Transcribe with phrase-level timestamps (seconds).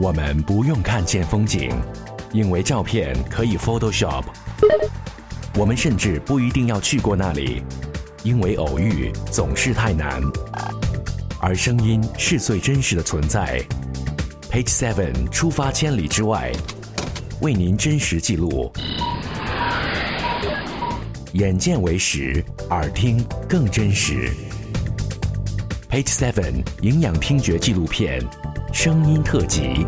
[0.00, 1.70] 我们不用看见风景，
[2.32, 4.22] 因为照片可以 Photoshop。
[5.56, 7.64] 我们甚至不一定要去过那里，
[8.22, 10.22] 因为偶遇总是太难。
[11.40, 13.60] 而声音是最真实的存在。
[14.52, 16.52] Page Seven 出发千里之外，
[17.40, 18.72] 为您真实记录。
[21.32, 24.30] 眼见为实，耳听更真实。
[25.90, 28.22] Page Seven 营养听觉纪录片，
[28.72, 29.84] 声音特辑。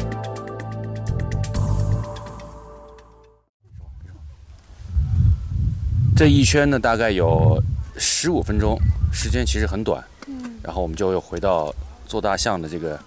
[6.16, 7.62] 这一圈呢，大概有
[7.96, 8.78] 十五分钟，
[9.12, 10.02] 时间其实很短。
[10.26, 10.58] 嗯。
[10.62, 11.74] 然后我们就又回到
[12.06, 12.98] 坐大象的这个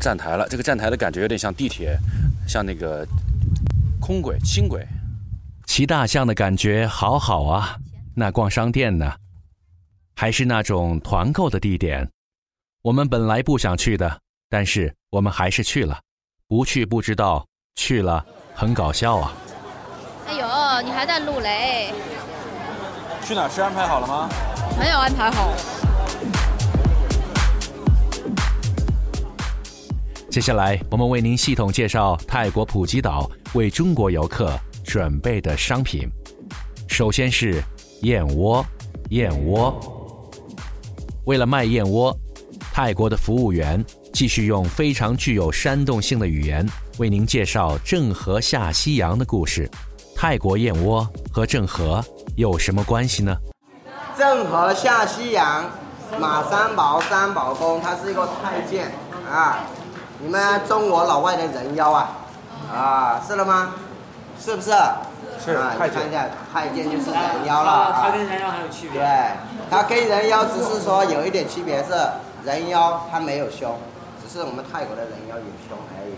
[0.00, 0.48] 站台了。
[0.48, 1.96] 这个站台的感觉有点像地铁，
[2.48, 3.06] 像那个
[4.00, 4.86] 空轨、轻轨。
[5.66, 7.76] 骑大象的感觉好好啊！
[8.14, 9.12] 那逛商店呢？
[10.16, 12.10] 还是那种团购的地点？
[12.82, 15.98] 我们本来不想去的，但是我们还是去了。
[16.46, 18.24] 不去不知道，去了
[18.54, 19.32] 很搞笑啊！
[20.26, 21.92] 哎呦，你还在录嘞？
[23.26, 24.28] 去哪吃安排好了吗？
[24.78, 25.52] 没有安排好。
[30.30, 34.58] 接下来，我们为您系统介绍泰国普吉岛为中国游客。
[34.82, 36.08] 准备的商品，
[36.88, 37.62] 首先是
[38.02, 38.64] 燕窝。
[39.10, 39.78] 燕窝，
[41.26, 42.16] 为了卖燕窝，
[42.72, 46.66] 泰国的服务员继续用非常具有煽动性的语言
[46.98, 49.70] 为您介绍郑和下西洋的故事。
[50.16, 52.04] 泰国燕窝和郑和
[52.36, 53.34] 有什么关系呢？
[54.18, 55.64] 郑和下西洋，
[56.18, 58.92] 马三宝、三宝宫，他是一个太监
[59.30, 59.60] 啊！
[60.18, 62.10] 你们中国老外的人妖啊，
[62.70, 63.72] 啊，是了吗？
[64.38, 64.72] 是不是？
[65.42, 67.98] 是啊，看一下，太监就是人妖了。
[68.02, 69.00] 他跟人妖还有区别？
[69.00, 69.32] 对，
[69.70, 71.92] 他跟人妖只是说有一点区别，是
[72.44, 73.89] 人妖他没有胸，只
[74.32, 76.14] 是我们泰国的人妖有胸而已，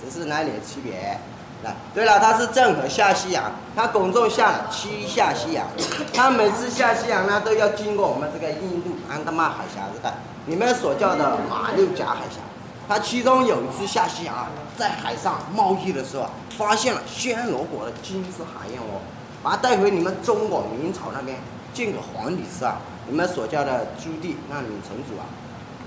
[0.00, 1.18] 只是那点区别。
[1.62, 5.66] 来，对了，他是郑和下西洋，他公众下了七下西洋，
[6.14, 10.14] 他每次下西洋呢都要经过我们这个印度安达曼海峡这带，
[10.46, 12.40] 你们所叫的马六甲海峡。
[12.88, 14.46] 他其中有一次下西洋，
[14.78, 16.26] 在海上贸易的时候，
[16.56, 19.00] 发现了暹罗国的金丝海燕窝，
[19.42, 21.38] 把它带回你们中国明朝那边
[21.74, 22.78] 进个皇帝吃啊。
[23.06, 25.24] 你们所叫的朱棣，那女城主啊，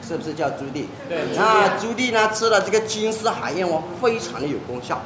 [0.08, 0.86] 是不是叫朱棣？
[1.10, 1.36] 对。
[1.36, 5.02] 那朱棣呢吃了这个金丝海燕窝，非常的有功效，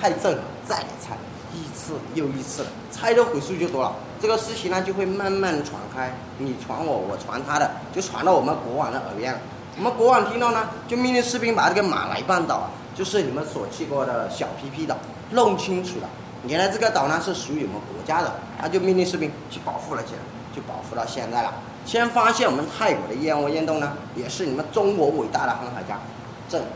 [0.00, 1.16] 太正了，再来猜，
[1.54, 9.38] 一次又一次的，猜的回数就多了，这个事情呢就会慢慢传开，你传我，我传他的，就传到我们国王的耳边了。
[9.78, 14.96] 我们国王听到呢，就命令士兵把这个马来半岛啊，就是你们所去过的小皮皮岛，
[15.30, 16.08] 弄清楚了。
[16.46, 20.18] 原来这个岛呢是属于我们国家的，他就命令士兵去保护了起来，
[20.54, 21.54] 就保护到现在了。
[21.90, 25.98] 先发现我们泰国的燕窝燕洞呢，也是你们中国伟大的航海家
[26.48, 26.68] 郑和。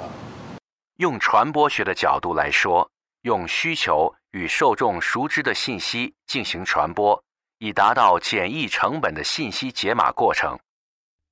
[0.96, 2.90] 用传播学的角度来说，
[3.22, 7.22] 用需求与受众熟知的信息进行传播，
[7.60, 10.58] 以达到简易成本的信息解码过程。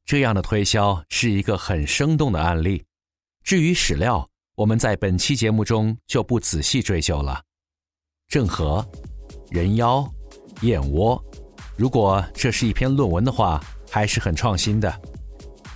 [0.04, 2.84] 这样的推销是一个很生动的案例。
[3.42, 7.42] 至于史料，我们在本期节目中就不仔细追究了。
[8.28, 8.88] 郑和、
[9.50, 10.08] 人妖、
[10.60, 11.20] 燕窝，
[11.82, 13.60] 如果这是一篇论文的话，
[13.90, 14.94] 还是很创新的。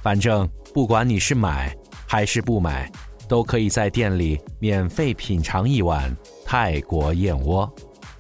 [0.01, 2.89] 反正不管你是买还是不买，
[3.27, 7.69] 都可以在店里免费品尝一碗泰国燕窝，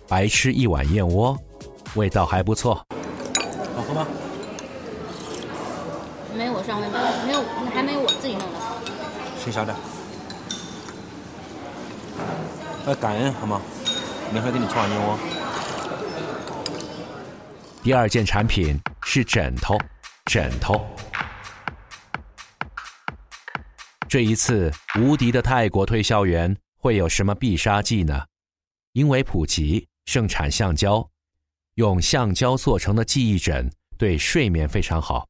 [0.08, 1.38] 白吃一碗燕窝，
[1.94, 2.74] 味道还不错。
[3.76, 4.04] 好喝吗？
[6.36, 6.88] 没有我上位，
[7.24, 7.40] 没有
[7.72, 8.58] 还没有我自己弄的。
[9.44, 9.76] 吃小点。
[12.84, 13.62] 要感恩好吗？
[14.32, 15.16] 明天给你串燕窝。
[17.86, 19.78] 第二件产品是枕头，
[20.24, 20.84] 枕头。
[24.08, 28.24] 这一次无敌的泰国推销员会有什么必杀技呢？
[28.94, 31.08] 因为普吉盛产橡胶，
[31.74, 35.24] 用橡胶做成的记忆枕对睡眠非常好。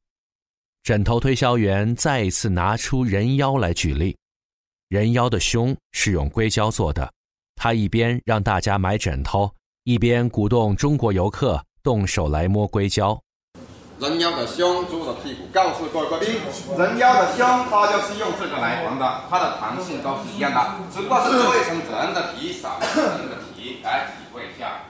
[0.81, 4.17] 枕头推销员再一次拿出人妖来举例，
[4.87, 7.13] 人妖的胸是用硅胶做的。
[7.55, 9.53] 他一边让大家买枕头，
[9.83, 13.17] 一边鼓动中国游客动手来摸硅胶。
[13.97, 16.35] 人妖的胸，猪的屁股，告诉各位贵宾，
[16.77, 20.59] 人妖的胸，它就是用这个来缝的，它的弹性都是一样的，
[20.93, 24.81] 只不过是做一层人的皮，少一层人的皮，来体会一下。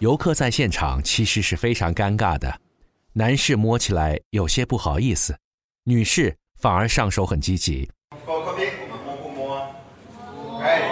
[0.00, 2.54] 游客在现场其实是非常尴尬的。
[3.14, 5.34] 男士摸起来有些不好意思，
[5.84, 7.90] 女士反而上手很积极。
[8.26, 9.66] 各位贵宾，我们摸不摸？
[10.62, 10.82] 哎，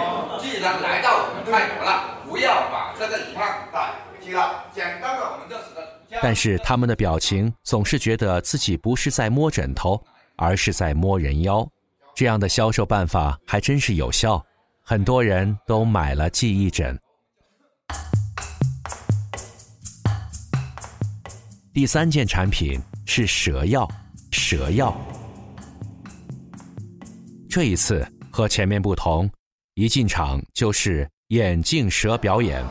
[0.41, 4.65] 既然来到我们泰国了，不要把这个遗憾带回去了。
[4.73, 5.93] 简单的，我们就是个。
[6.23, 10.01] 但是他们的表情总是觉得自己不是在摸枕头，
[10.37, 11.67] 而是在摸人妖。
[12.15, 14.41] 这样的销售办法还真是有效，
[14.81, 16.97] 很多人都买了记忆枕。
[21.73, 23.85] 第三件产品是蛇药，
[24.31, 24.95] 蛇药。
[27.49, 29.29] 这一次和前面不同，
[29.73, 32.63] 一进场就是眼镜蛇表演。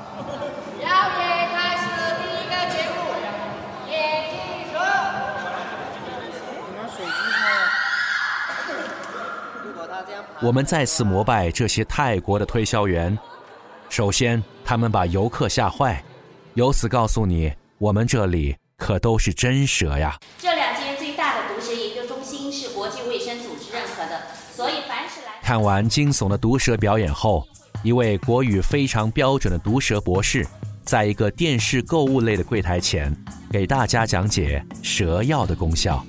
[10.42, 13.16] 我们再次膜拜这些泰国的推销员。
[13.88, 16.02] 首先，他们把游客吓坏，
[16.54, 20.18] 由此告诉你，我们这里可都是真蛇呀。
[20.38, 24.20] 这两间最大的毒蛇研究中心是国际卫生组织认可的，
[24.52, 27.46] 所以凡是来看完惊悚的毒蛇表演后，
[27.84, 30.44] 一位国语非常标准的毒蛇博士，
[30.82, 33.16] 在一个电视购物类的柜台前，
[33.48, 36.04] 给大家讲解蛇药的功效。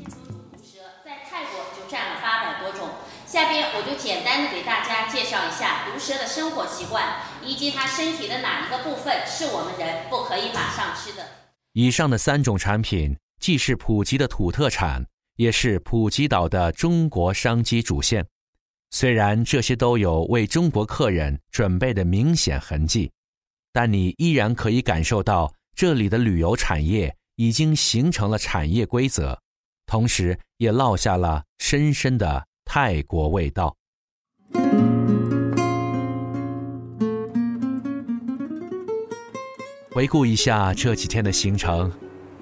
[5.53, 11.25] 下毒蛇的生活习惯，以及它身体的哪一个部分是我们人不可以马上吃的。
[11.73, 15.05] 以上的三种产品既是普吉的土特产，
[15.35, 18.25] 也是普吉岛的中国商机主线。
[18.91, 23.11] 虽然这些都有为中国客人准备的明显痕迹，
[23.71, 29.39] 但你依然可以感受到这里的旅游产业已经形成了产业规则，
[29.85, 32.45] 同时也落下了深深的。
[32.65, 33.75] 泰国味道。
[39.94, 41.92] 回顾一下这几天的行程，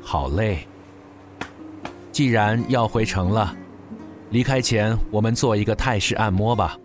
[0.02, 0.66] 好累。
[2.10, 3.54] 既然要回城了，
[4.30, 6.78] 离开前我们做一个泰式按摩吧。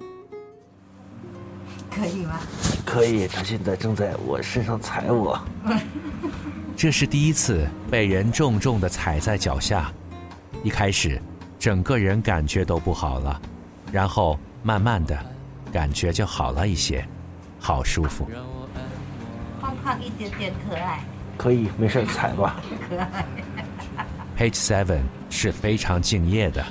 [1.89, 2.41] 可以吗？
[2.85, 5.41] 可以，他现在正在我身上踩我。
[6.77, 9.93] 这是第一次被人重重的踩在脚下，
[10.65, 11.23] 一开始。
[11.61, 13.41] 整个人感觉都不好了，
[13.91, 15.17] 然后慢慢的，
[15.73, 17.07] 感觉就好了一些，
[17.59, 18.29] 好舒服。
[19.87, 21.01] 胖胖一点点可爱。
[21.39, 22.61] 可以，没事踩吧。
[22.89, 23.25] 可爱。
[24.37, 26.65] Page Seven 是非常敬业的，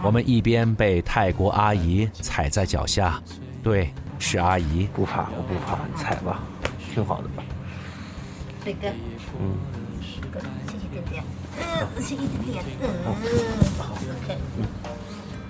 [0.00, 3.20] 我们一边被泰国阿姨踩在脚下，
[3.64, 4.88] 对，是阿姨。
[4.94, 6.40] 不怕，我不怕，踩吧，
[6.94, 7.28] 挺好的。
[8.62, 8.88] 帅哥。
[9.40, 9.56] 嗯。
[10.68, 11.24] 谢谢点点。
[11.58, 12.64] 嗯，谢谢点点。
[14.58, 14.64] 嗯。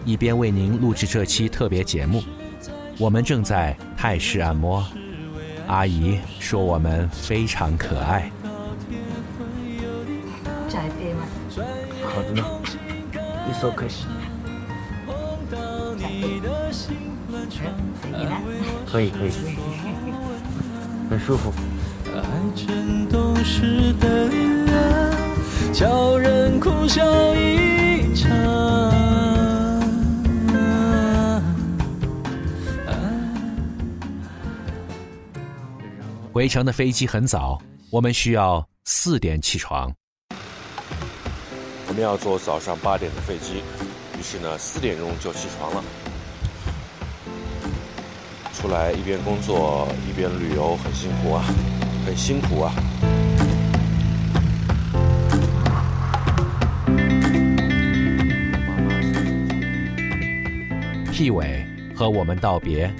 [0.07, 2.23] 一边为您录制这期特别节目，
[2.99, 4.85] 我们正在泰式按摩。
[5.73, 8.31] 阿姨说我们非常可爱。
[10.69, 11.23] 再杯吗？
[12.05, 12.45] 好的呢。
[13.47, 13.89] 你说可以。
[18.87, 19.31] 可以可以。
[21.09, 21.51] 很舒服。
[25.73, 27.03] 叫人哭笑
[36.33, 39.93] 回程的飞机很早，我们需要四点起床。
[41.89, 43.63] 我们要坐早上八点的飞机，
[44.19, 45.85] 于是呢，四点钟就起床了。
[48.55, 51.45] 出来一边工作一边旅游，很辛苦啊，
[52.07, 52.73] 很辛苦啊。
[61.13, 61.65] 地委
[61.95, 62.93] 和我们道别，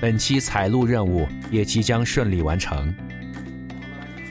[0.00, 2.94] 本期采录任务也即将顺利完成。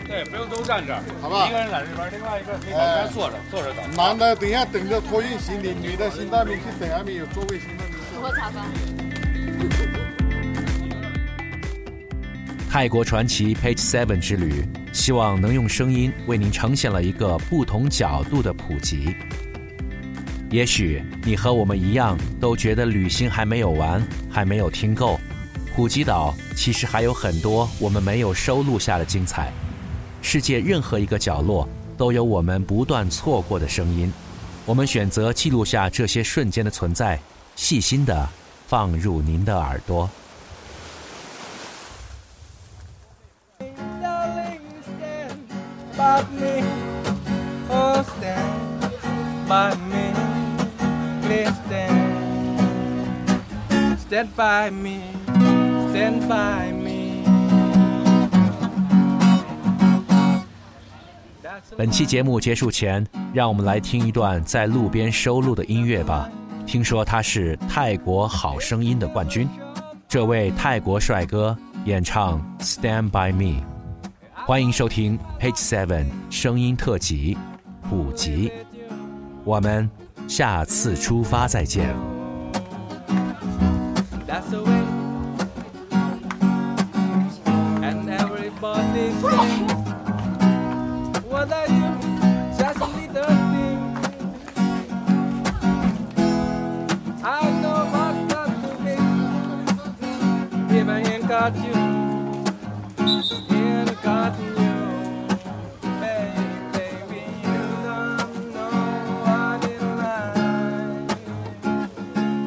[0.08, 1.48] 对，不用都站这儿，好吧？
[1.48, 3.84] 一个人在这边，另外一个可以旁边坐着，坐着等。
[3.96, 8.22] 男的等下等着托运行李，女的先到那边去等下面有座位，先到那边。
[8.22, 8.66] 喝茶吧。
[12.70, 19.16] 泰国传奇 Page Seven 之旅，希望能用声音为您呈现了一个不同角度的普及。
[20.52, 25.20] 也许你和我们一样，都觉得旅行还没有完，还没有听够。
[25.76, 29.52] 普吉岛其实还有很多我们没有收录下的精彩。
[30.22, 34.14] 世界任何一个角落都有我们不断错过的声音。
[34.68, 37.20] 我们选择记录下这些瞬间的存在，
[37.56, 38.30] 细心的
[38.68, 40.08] 放入您的耳朵。
[54.14, 55.02] Stand by me,
[55.94, 57.24] stand by me.
[61.78, 66.28] 本期节目结束前，让我们来听一段在路边收录的音乐吧。
[66.66, 69.48] 听说他是泰国好声音的冠军，
[70.08, 73.62] 这位泰国帅哥演唱《Stand by Me》。
[74.34, 77.38] 欢迎收听 Page Seven 声音特辑
[77.88, 78.52] 普及。
[79.44, 79.88] 我们
[80.28, 81.96] 下次出发再见。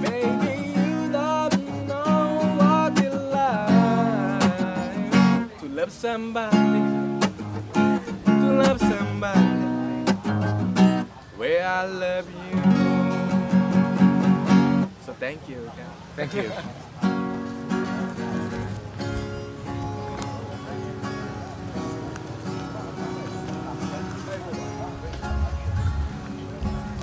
[0.03, 2.29] Baby, you don't know
[2.59, 3.59] what it's like
[5.59, 6.81] to love somebody,
[8.25, 9.57] to love somebody
[11.37, 12.63] where I love you.
[15.05, 15.71] So thank you.
[16.15, 16.53] Thank you.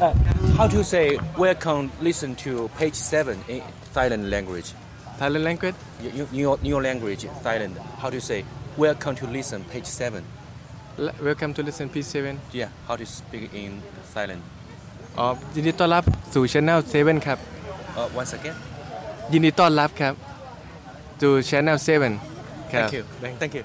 [0.02, 0.14] Uh,
[0.58, 1.90] how to say welcome?
[2.00, 3.62] Listen to page seven in
[3.94, 4.68] Thailand language.
[5.18, 5.74] Thailand language?
[6.00, 7.74] Your, your, your language, Thailand.
[8.02, 8.44] How to say
[8.76, 10.22] welcome to listen page seven?
[10.98, 12.68] L- Welcome to listen P7 Yeah.
[12.88, 13.72] How to speak in
[14.14, 14.42] Thailand?
[15.18, 16.04] อ๋อยินดีต้อนรับ
[16.34, 17.38] สู่ช anel 7ครับ
[17.98, 18.56] Uh, once again.
[19.32, 20.14] ยินดีต้อนรับครับ
[21.20, 21.78] สู่ช anel
[22.26, 23.02] 7ครับ Thank you.
[23.42, 23.64] Thank you.